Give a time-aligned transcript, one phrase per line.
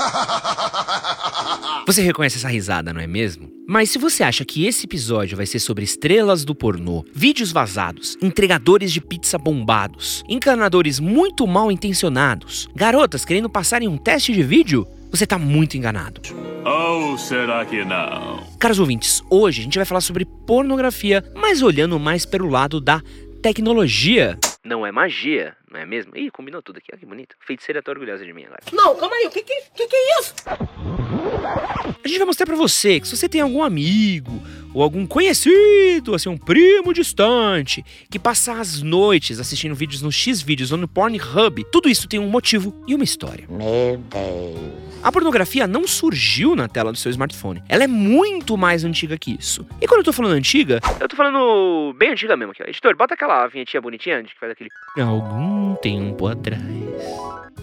[1.86, 3.50] Você reconhece essa risada, não é mesmo?
[3.66, 8.16] Mas se você acha que esse episódio vai ser sobre estrelas do pornô, vídeos vazados,
[8.22, 14.42] entregadores de pizza bombados, encanadores muito mal intencionados, garotas querendo passar em um teste de
[14.42, 16.20] vídeo, você tá muito enganado.
[16.64, 18.44] Ou será que não?
[18.58, 23.02] Caros ouvintes, hoje a gente vai falar sobre pornografia, mas olhando mais pelo lado da
[23.42, 24.38] tecnologia.
[24.64, 26.16] Não é magia, não é mesmo?
[26.16, 27.36] Ih, combinou tudo aqui, olha que bonito.
[27.40, 28.60] Feiticeira tá orgulhosa de mim agora.
[28.72, 30.34] Não, calma aí, o que que, que, que é isso?
[30.46, 34.32] A gente vai mostrar pra você que se você tem algum amigo
[34.72, 40.72] ou algum conhecido, assim, um primo distante, que passa as noites assistindo vídeos no X-Vídeos
[40.72, 43.46] ou no Pornhub, tudo isso tem um motivo e uma história.
[43.48, 44.90] Meu Deus.
[45.02, 47.62] A pornografia não surgiu na tela do seu smartphone.
[47.68, 49.66] Ela é muito mais antiga que isso.
[49.80, 52.62] E quando eu tô falando antiga, eu tô falando bem antiga mesmo aqui.
[52.62, 52.66] Ó.
[52.68, 54.68] Editor, bota aquela vinhetinha bonitinha que faz aquele.
[54.98, 56.60] Algum tempo atrás.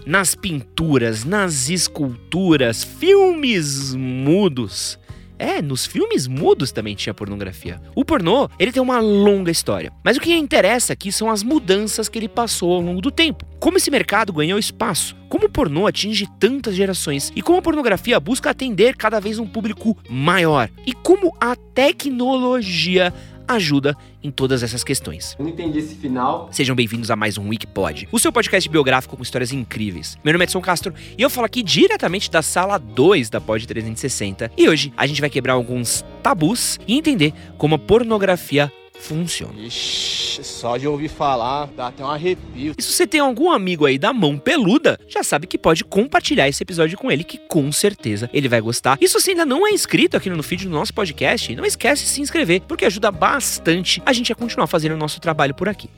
[0.04, 4.98] Nas pinturas, nas esculturas, filmes mudos.
[5.40, 7.80] É, nos filmes mudos também tinha pornografia.
[7.96, 9.92] O pornô, ele tem uma longa história.
[10.04, 13.46] Mas o que interessa aqui são as mudanças que ele passou ao longo do tempo.
[13.60, 18.20] Como esse mercado ganhou espaço, como o pornô atinge tantas gerações e como a pornografia
[18.20, 23.14] busca atender cada vez um público maior e como a tecnologia
[23.48, 25.36] ajuda em todas essas questões.
[25.40, 26.50] Não entendi esse final.
[26.52, 30.18] Sejam bem-vindos a mais um Wikipod, o seu podcast biográfico com histórias incríveis.
[30.24, 33.66] Meu nome é Edson Castro e eu falo aqui diretamente da sala 2 da Pod
[33.66, 34.52] 360.
[34.58, 39.54] E hoje a gente vai quebrar alguns tabus e entender como a pornografia funciona.
[39.60, 42.74] Ixi, só de ouvir falar, dá até um arrepio.
[42.78, 46.48] E se você tem algum amigo aí da mão peluda, já sabe que pode compartilhar
[46.48, 48.98] esse episódio com ele, que com certeza ele vai gostar.
[49.00, 52.04] E se você ainda não é inscrito aqui no feed do nosso podcast, não esquece
[52.04, 55.70] de se inscrever, porque ajuda bastante a gente a continuar fazendo o nosso trabalho por
[55.70, 55.90] aqui.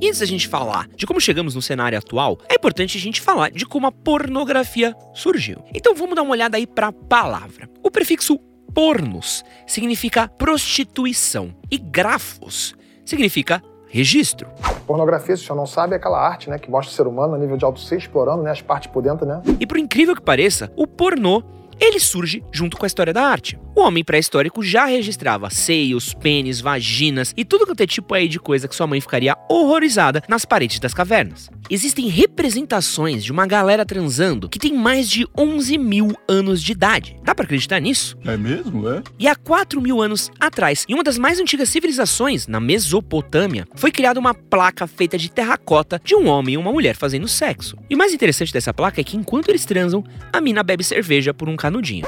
[0.00, 3.20] E antes da gente falar de como chegamos no cenário atual, é importante a gente
[3.20, 5.64] falar de como a pornografia surgiu.
[5.74, 7.68] Então vamos dar uma olhada aí para a palavra.
[7.82, 8.38] O prefixo
[8.74, 14.48] pornos significa prostituição e grafos significa registro.
[14.86, 17.38] Pornografia, se você não sabe, é aquela arte, né, que mostra o ser humano a
[17.38, 19.42] nível de auto-ser explorando, né, as partes por dentro, né?
[19.60, 21.42] E por incrível que pareça, o pornô
[21.80, 23.58] ele surge junto com a história da arte.
[23.74, 28.38] O homem pré-histórico já registrava seios, pênis, vaginas e tudo quanto é tipo aí de
[28.38, 31.48] coisa que sua mãe ficaria horrorizada nas paredes das cavernas.
[31.70, 37.16] Existem representações de uma galera transando que tem mais de 11 mil anos de idade.
[37.24, 38.16] Dá pra acreditar nisso?
[38.24, 39.02] É mesmo, é?
[39.18, 43.90] E há 4 mil anos atrás, em uma das mais antigas civilizações, na Mesopotâmia, foi
[43.90, 47.76] criada uma placa feita de terracota de um homem e uma mulher fazendo sexo.
[47.88, 51.32] E o mais interessante dessa placa é que enquanto eles transam, a mina bebe cerveja
[51.32, 52.06] por um canudinho.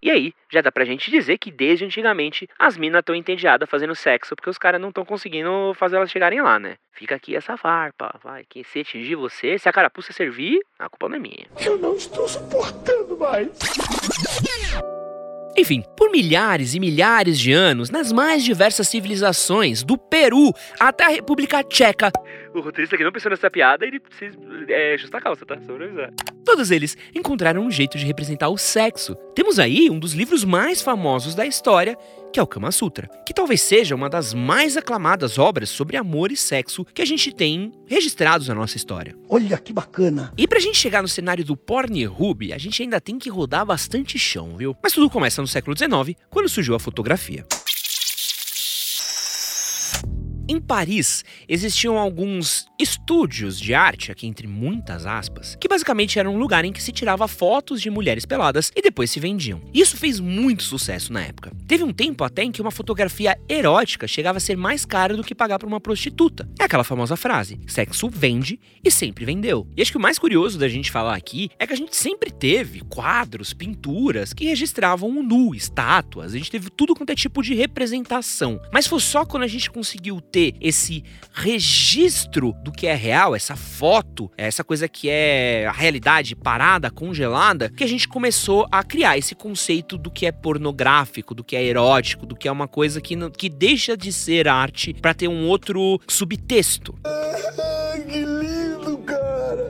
[0.00, 3.94] E aí, já dá pra gente dizer que desde antigamente as minas estão entediadas fazendo
[3.96, 6.76] sexo porque os caras não estão conseguindo fazer elas chegarem lá, né?
[6.92, 8.44] Fica aqui essa farpa, vai.
[8.48, 11.46] Que se atingir você, se a carapuça servir, a culpa não é minha.
[11.60, 13.48] Eu não estou suportando mais.
[15.58, 21.08] Enfim, por milhares e milhares de anos, nas mais diversas civilizações, do Peru até a
[21.08, 22.12] República Tcheca.
[22.56, 24.34] O roteirista aqui não pensou nessa piada, ele precisa
[24.66, 25.58] é, ajustar a calça, tá?
[25.60, 26.10] Só pra avisar.
[26.42, 29.14] Todos eles encontraram um jeito de representar o sexo.
[29.34, 31.98] Temos aí um dos livros mais famosos da história,
[32.32, 36.32] que é o Kama Sutra, que talvez seja uma das mais aclamadas obras sobre amor
[36.32, 39.14] e sexo que a gente tem registrados na nossa história.
[39.28, 40.32] Olha que bacana.
[40.38, 44.18] E pra gente chegar no cenário do Pornhub, a gente ainda tem que rodar bastante
[44.18, 44.74] chão, viu?
[44.82, 47.44] Mas tudo começa no século XIX, quando surgiu a fotografia.
[50.48, 56.38] Em Paris, existiam alguns estúdios de arte, aqui entre muitas aspas, que basicamente eram um
[56.38, 59.60] lugar em que se tirava fotos de mulheres peladas e depois se vendiam.
[59.74, 61.50] Isso fez muito sucesso na época.
[61.66, 65.24] Teve um tempo até em que uma fotografia erótica chegava a ser mais cara do
[65.24, 66.48] que pagar por uma prostituta.
[66.60, 69.66] É aquela famosa frase: sexo vende e sempre vendeu.
[69.76, 72.30] E acho que o mais curioso da gente falar aqui é que a gente sempre
[72.30, 77.42] teve quadros, pinturas que registravam o nu, estátuas, a gente teve tudo quanto é tipo
[77.42, 78.60] de representação.
[78.72, 81.02] Mas foi só quando a gente conseguiu ter esse
[81.32, 87.70] registro do que é real, essa foto, essa coisa que é a realidade parada, congelada,
[87.70, 91.64] que a gente começou a criar esse conceito do que é pornográfico, do que é
[91.64, 95.26] erótico, do que é uma coisa que, não, que deixa de ser arte para ter
[95.26, 96.94] um outro subtexto.
[98.06, 98.55] que lindo.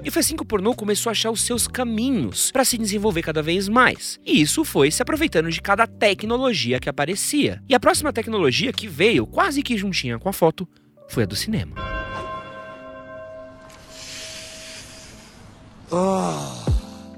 [0.06, 3.22] E foi assim que o pornô começou a achar os seus caminhos para se desenvolver
[3.22, 4.20] cada vez mais.
[4.24, 7.60] E isso foi se aproveitando de cada tecnologia que aparecia.
[7.68, 10.68] E a próxima tecnologia que veio, quase que juntinha com a foto,
[11.08, 11.74] foi a do cinema.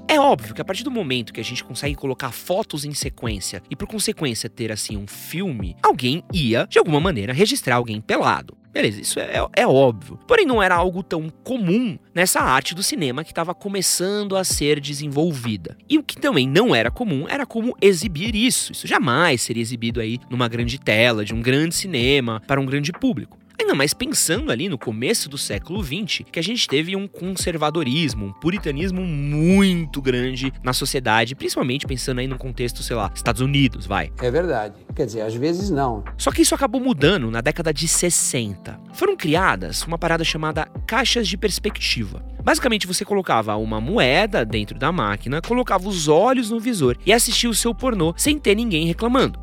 [0.07, 3.61] É óbvio que a partir do momento que a gente consegue colocar fotos em sequência
[3.69, 8.58] e por consequência ter assim um filme, alguém ia de alguma maneira registrar alguém pelado.
[8.71, 10.19] Beleza, isso é, é óbvio.
[10.27, 14.79] Porém, não era algo tão comum nessa arte do cinema que estava começando a ser
[14.79, 15.75] desenvolvida.
[15.89, 18.71] E o que também não era comum era como exibir isso.
[18.71, 22.91] Isso jamais seria exibido aí numa grande tela, de um grande cinema, para um grande
[22.91, 23.39] público.
[23.59, 28.27] Ainda mais pensando ali no começo do século XX, que a gente teve um conservadorismo,
[28.27, 33.85] um puritanismo muito grande na sociedade, principalmente pensando aí no contexto, sei lá, Estados Unidos,
[33.85, 34.11] vai.
[34.21, 34.75] É verdade.
[34.95, 36.05] Quer dizer, às vezes não.
[36.17, 38.79] Só que isso acabou mudando na década de 60.
[38.93, 42.23] Foram criadas uma parada chamada caixas de perspectiva.
[42.41, 47.49] Basicamente, você colocava uma moeda dentro da máquina, colocava os olhos no visor e assistia
[47.49, 49.37] o seu pornô sem ter ninguém reclamando.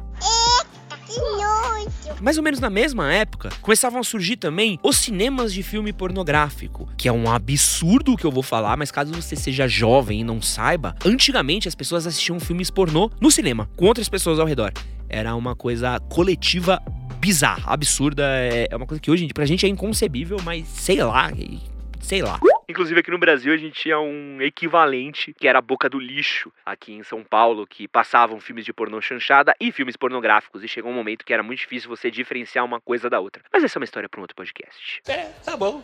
[2.20, 6.88] Mais ou menos na mesma época, começavam a surgir também os cinemas de filme pornográfico,
[6.96, 10.24] que é um absurdo o que eu vou falar, mas caso você seja jovem e
[10.24, 14.72] não saiba, antigamente as pessoas assistiam filmes pornô no cinema, com outras pessoas ao redor.
[15.08, 16.80] Era uma coisa coletiva
[17.20, 21.30] bizarra, absurda, é, é uma coisa que hoje pra gente é inconcebível, mas sei lá,
[22.06, 22.38] sei lá.
[22.68, 26.52] Inclusive aqui no Brasil a gente tinha um equivalente que era a Boca do Lixo,
[26.64, 30.62] aqui em São Paulo, que passavam filmes de pornô chanchada e filmes pornográficos.
[30.62, 33.42] E chegou um momento que era muito difícil você diferenciar uma coisa da outra.
[33.52, 35.00] Mas essa é uma história para um outro podcast.
[35.08, 35.82] É, tá bom.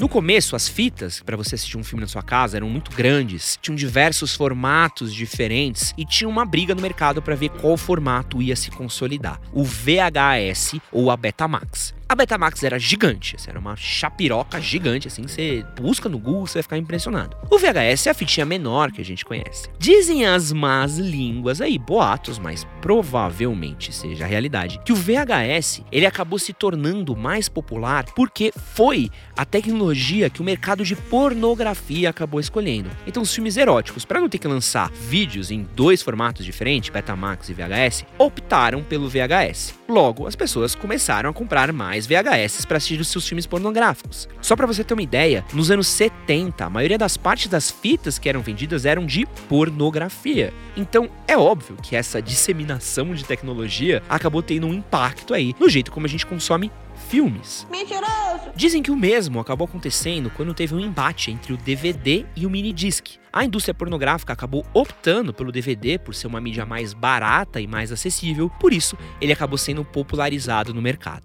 [0.00, 3.58] No começo, as fitas para você assistir um filme na sua casa eram muito grandes,
[3.60, 8.54] tinham diversos formatos diferentes e tinha uma briga no mercado para ver qual formato ia
[8.54, 11.97] se consolidar: o VHS ou a Betamax.
[12.10, 16.54] A Betamax era gigante, assim, era uma chapiroca gigante, assim, você busca no Google, você
[16.54, 17.36] vai ficar impressionado.
[17.50, 19.68] O VHS é a fitinha menor que a gente conhece.
[19.78, 26.06] Dizem as más línguas aí, boatos, mas provavelmente seja a realidade, que o VHS, ele
[26.06, 32.40] acabou se tornando mais popular porque foi a tecnologia que o mercado de pornografia acabou
[32.40, 32.88] escolhendo.
[33.06, 37.50] Então os filmes eróticos, para não ter que lançar vídeos em dois formatos diferentes, Betamax
[37.50, 39.74] e VHS, optaram pelo VHS.
[39.86, 44.28] Logo, as pessoas começaram a comprar mais VHS para assistir os seus filmes pornográficos.
[44.40, 48.18] Só para você ter uma ideia, nos anos 70, a maioria das partes das fitas
[48.18, 50.52] que eram vendidas eram de pornografia.
[50.76, 55.90] Então, é óbvio que essa disseminação de tecnologia acabou tendo um impacto aí no jeito
[55.90, 56.70] como a gente consome
[57.08, 57.66] filmes.
[57.70, 58.50] Mentiroso!
[58.54, 62.50] Dizem que o mesmo acabou acontecendo quando teve um embate entre o DVD e o
[62.50, 63.18] minidisc.
[63.32, 67.92] A indústria pornográfica acabou optando pelo DVD por ser uma mídia mais barata e mais
[67.92, 71.24] acessível, por isso ele acabou sendo popularizado no mercado.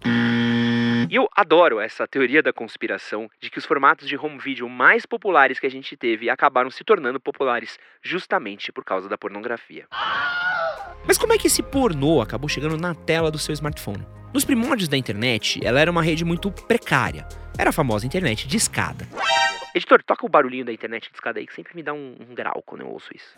[1.10, 5.06] E eu adoro essa teoria da conspiração de que os formatos de home video mais
[5.06, 9.86] populares que a gente teve acabaram se tornando populares justamente por causa da pornografia.
[11.06, 14.06] Mas como é que esse pornô acabou chegando na tela do seu smartphone?
[14.34, 17.28] Nos primórdios da internet, ela era uma rede muito precária.
[17.58, 19.08] Era a famosa internet de escada.
[19.76, 22.34] Editor, toca o barulhinho da internet de escada aí que sempre me dá um, um
[22.34, 23.36] grau quando eu ouço isso.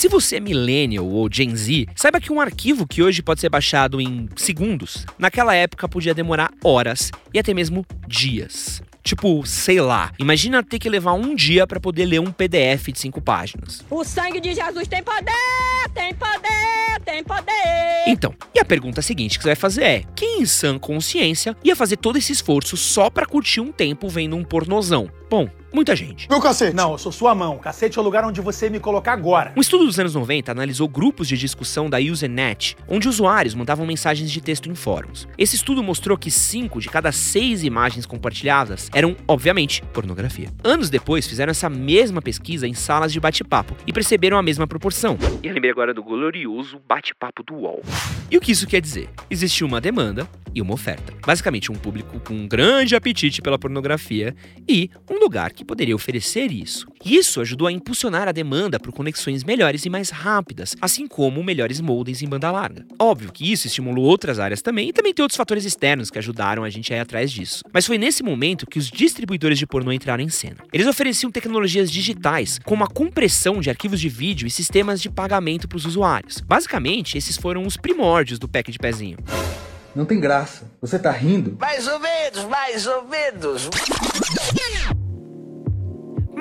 [0.00, 3.50] Se você é millennial ou Gen Z, saiba que um arquivo que hoje pode ser
[3.50, 8.80] baixado em segundos, naquela época podia demorar horas e até mesmo dias.
[9.02, 12.98] Tipo, sei lá, imagina ter que levar um dia para poder ler um PDF de
[12.98, 13.84] cinco páginas.
[13.90, 18.04] O sangue de Jesus tem poder, tem poder, tem poder.
[18.06, 21.76] Então, e a pergunta seguinte que você vai fazer é: quem em sã consciência ia
[21.76, 25.10] fazer todo esse esforço só pra curtir um tempo vendo um pornozão?
[25.30, 26.28] Bom, muita gente.
[26.28, 26.74] Meu cacete.
[26.74, 27.56] Não, eu sou sua mão.
[27.56, 29.52] Cacete é o lugar onde você me colocar agora.
[29.56, 34.28] Um estudo dos anos 90 analisou grupos de discussão da Usenet, onde usuários mandavam mensagens
[34.28, 35.28] de texto em fóruns.
[35.38, 40.48] Esse estudo mostrou que 5 de cada 6 imagens compartilhadas eram, obviamente, pornografia.
[40.64, 45.16] Anos depois, fizeram essa mesma pesquisa em salas de bate-papo e perceberam a mesma proporção.
[45.44, 47.82] E eu lembrei agora do glorioso bate-papo do UOL.
[48.28, 49.08] E o que isso quer dizer?
[49.30, 51.12] Existiu uma demanda e uma oferta.
[51.24, 54.34] Basicamente, um público com um grande apetite pela pornografia
[54.68, 56.86] e um lugar que poderia oferecer isso.
[57.04, 61.80] Isso ajudou a impulsionar a demanda por conexões melhores e mais rápidas, assim como melhores
[61.80, 62.84] modems em banda larga.
[62.98, 66.64] Óbvio que isso estimulou outras áreas também e também tem outros fatores externos que ajudaram
[66.64, 67.62] a gente a ir atrás disso.
[67.72, 70.56] Mas foi nesse momento que os distribuidores de pornô entraram em cena.
[70.72, 75.68] Eles ofereciam tecnologias digitais, como a compressão de arquivos de vídeo e sistemas de pagamento
[75.68, 76.40] para os usuários.
[76.40, 79.18] Basicamente, esses foram os primórdios do pack de pezinho.
[79.94, 80.70] Não tem graça.
[80.80, 81.56] Você tá rindo?
[81.58, 83.68] Mais ou menos, mais ou menos.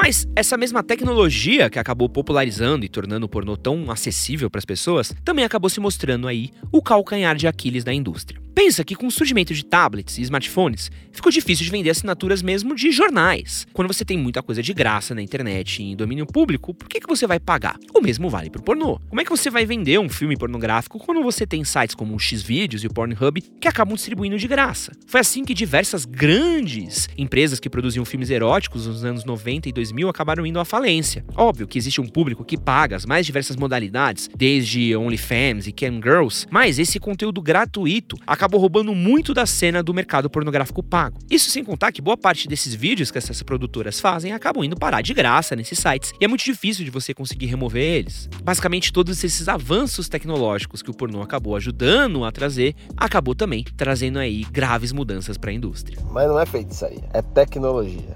[0.01, 4.65] Mas essa mesma tecnologia que acabou popularizando e tornando o pornô tão acessível para as
[4.65, 8.41] pessoas, também acabou se mostrando aí o calcanhar de Aquiles da indústria.
[8.60, 12.75] Pensa que com o surgimento de tablets e smartphones, ficou difícil de vender assinaturas mesmo
[12.75, 13.66] de jornais.
[13.72, 17.00] Quando você tem muita coisa de graça na internet e em domínio público, por que,
[17.00, 17.78] que você vai pagar?
[17.96, 19.00] O mesmo vale pro pornô.
[19.08, 22.20] Como é que você vai vender um filme pornográfico quando você tem sites como o
[22.20, 24.92] Xvideos e o Pornhub que acabam distribuindo de graça?
[25.08, 30.10] Foi assim que diversas grandes empresas que produziam filmes eróticos nos anos 90 e 2000
[30.10, 31.24] acabaram indo à falência.
[31.34, 36.01] Óbvio que existe um público que paga as mais diversas modalidades, desde OnlyFans e Cam
[36.04, 38.18] Girls, mas esse conteúdo gratuito
[38.50, 41.20] acabou roubando muito da cena do mercado pornográfico pago.
[41.29, 45.01] Isso sem contar que boa parte desses vídeos que essas produtoras fazem acabam indo parar
[45.01, 48.27] de graça nesses sites e é muito difícil de você conseguir remover eles.
[48.44, 54.18] Basicamente, todos esses avanços tecnológicos que o pornô acabou ajudando a trazer, acabou também trazendo
[54.18, 56.00] aí graves mudanças para a indústria.
[56.10, 58.15] Mas não é feitiçaria, é tecnologia.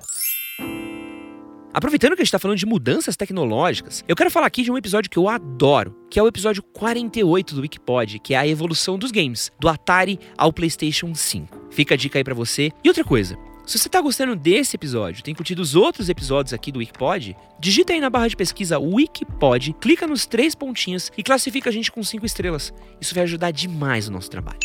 [1.74, 4.78] Aproveitando que a gente está falando de mudanças tecnológicas, eu quero falar aqui de um
[4.78, 8.96] episódio que eu adoro, que é o episódio 48 do Wikipod, que é a evolução
[8.96, 11.70] dos games, do Atari ao PlayStation 5.
[11.72, 12.72] Fica a dica aí para você.
[12.84, 16.72] E outra coisa, se você está gostando desse episódio, tem curtido os outros episódios aqui
[16.72, 21.72] do Wikipod, digita aí na barra de pesquisa Wikipod, clica nos três pontinhos e classifica
[21.72, 22.72] a gente com cinco estrelas.
[23.02, 24.60] Isso vai ajudar demais o nosso trabalho.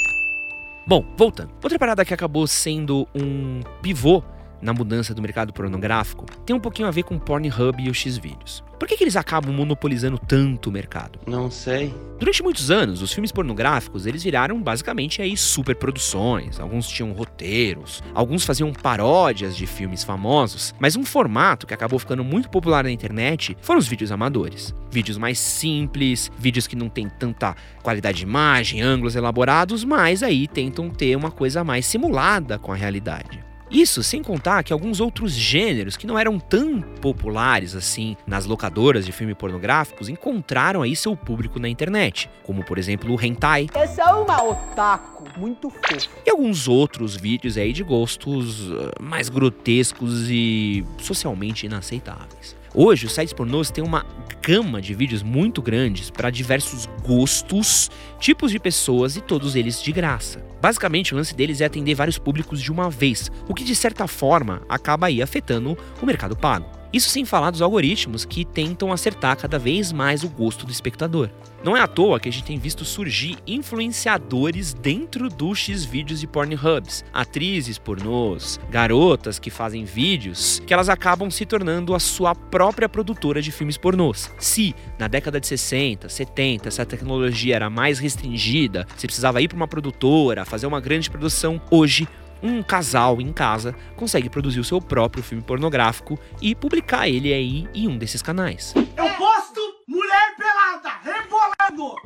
[0.87, 1.53] Bom, voltando.
[1.63, 4.23] Outra parada que acabou sendo um pivô
[4.61, 7.95] na mudança do mercado pornográfico tem um pouquinho a ver com o Pornhub e o
[7.95, 8.63] Xvideos.
[8.79, 11.19] Por que, que eles acabam monopolizando tanto o mercado?
[11.27, 11.93] Não sei.
[12.19, 16.61] Durante muitos anos, os filmes pornográficos eles viraram basicamente aí superproduções.
[16.61, 22.23] Alguns tinham roteiros, alguns faziam paródias de filmes famosos, mas um formato que acabou ficando
[22.23, 24.73] muito popular na internet foram os vídeos amadores.
[24.91, 30.47] Vídeos mais simples, vídeos que não têm tanta qualidade de imagem, ângulos elaborados, mas aí
[30.47, 33.48] tentam ter uma coisa mais simulada com a realidade.
[33.71, 39.05] Isso sem contar que alguns outros gêneros que não eram tão populares assim nas locadoras
[39.05, 43.67] de filmes pornográficos encontraram aí seu público na internet, como por exemplo o hentai.
[43.75, 46.09] Eu sou uma otaku, muito fofo.
[46.27, 48.69] E alguns outros vídeos aí de gostos
[49.01, 52.58] mais grotescos e socialmente inaceitáveis.
[52.75, 54.05] Hoje, os sites pornôs têm uma
[54.43, 59.93] gama de vídeos muito grandes para diversos gostos, tipos de pessoas e todos eles de
[59.93, 60.45] graça.
[60.61, 64.07] Basicamente, o lance deles é atender vários públicos de uma vez, o que de certa
[64.07, 66.78] forma acaba aí afetando o mercado pago.
[66.91, 71.29] Isso sem falar dos algoritmos que tentam acertar cada vez mais o gosto do espectador.
[71.63, 76.27] Não é à toa que a gente tem visto surgir influenciadores dentro dos X-vídeos e
[76.27, 82.89] Pornhubs, atrizes pornôs, garotas que fazem vídeos, que elas acabam se tornando a sua própria
[82.89, 84.33] produtora de filmes pornôs.
[84.39, 89.57] Se na década de 60, 70 essa tecnologia era mais restringida, você precisava ir para
[89.57, 92.09] uma produtora, fazer uma grande produção, hoje
[92.43, 97.69] um casal em casa consegue produzir o seu próprio filme pornográfico e publicar ele aí
[97.75, 98.75] em um desses canais.
[98.77, 101.97] Eu posto mulher pelada, rebolando!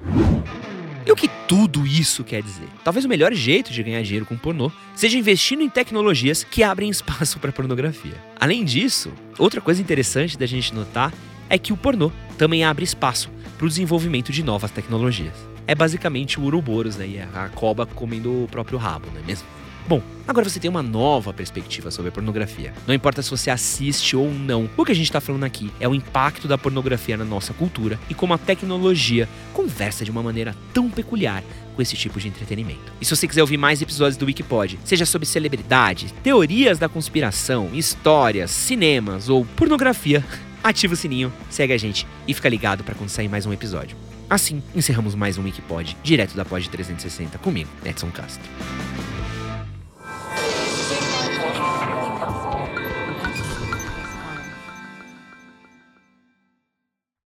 [1.05, 2.69] E o que tudo isso quer dizer?
[2.85, 6.89] Talvez o melhor jeito de ganhar dinheiro com pornô seja investindo em tecnologias que abrem
[6.89, 8.15] espaço para pornografia.
[8.39, 11.13] Além disso, outra coisa interessante da gente notar
[11.51, 15.35] é que o pornô também abre espaço para o desenvolvimento de novas tecnologias.
[15.67, 17.07] É basicamente o Uroboros, né?
[17.07, 19.47] E a cobra comendo o próprio rabo, não é mesmo?
[19.89, 22.73] Bom, agora você tem uma nova perspectiva sobre a pornografia.
[22.87, 25.89] Não importa se você assiste ou não, o que a gente está falando aqui é
[25.89, 30.55] o impacto da pornografia na nossa cultura e como a tecnologia conversa de uma maneira
[30.73, 31.43] tão peculiar
[31.75, 32.93] com esse tipo de entretenimento.
[33.01, 37.71] E se você quiser ouvir mais episódios do Wikipod, seja sobre celebridade, teorias da conspiração,
[37.73, 40.25] histórias, cinemas ou pornografia,
[40.63, 43.97] ativa o sininho, segue a gente e fica ligado para quando sair mais um episódio.
[44.31, 48.49] Assim, encerramos mais um Wikipod, direto da Pod 360 comigo, Edson Castro.